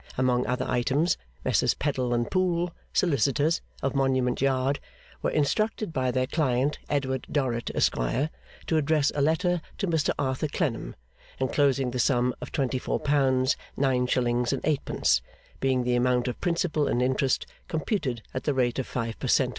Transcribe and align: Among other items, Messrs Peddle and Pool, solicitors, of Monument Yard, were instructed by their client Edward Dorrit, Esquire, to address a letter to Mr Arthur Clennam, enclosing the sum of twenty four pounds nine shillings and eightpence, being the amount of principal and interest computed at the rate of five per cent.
Among 0.17 0.47
other 0.47 0.65
items, 0.67 1.15
Messrs 1.45 1.75
Peddle 1.75 2.11
and 2.11 2.31
Pool, 2.31 2.71
solicitors, 2.91 3.61
of 3.83 3.93
Monument 3.93 4.41
Yard, 4.41 4.79
were 5.21 5.29
instructed 5.29 5.93
by 5.93 6.09
their 6.09 6.25
client 6.25 6.79
Edward 6.89 7.27
Dorrit, 7.31 7.69
Esquire, 7.75 8.31
to 8.65 8.77
address 8.77 9.11
a 9.13 9.21
letter 9.21 9.61
to 9.77 9.85
Mr 9.85 10.09
Arthur 10.17 10.47
Clennam, 10.47 10.95
enclosing 11.39 11.91
the 11.91 11.99
sum 11.99 12.33
of 12.41 12.51
twenty 12.51 12.79
four 12.79 12.99
pounds 12.99 13.55
nine 13.77 14.07
shillings 14.07 14.51
and 14.51 14.65
eightpence, 14.65 15.21
being 15.59 15.83
the 15.83 15.93
amount 15.93 16.27
of 16.27 16.41
principal 16.41 16.87
and 16.87 17.03
interest 17.03 17.45
computed 17.67 18.23
at 18.33 18.45
the 18.45 18.55
rate 18.55 18.79
of 18.79 18.87
five 18.87 19.19
per 19.19 19.27
cent. 19.27 19.49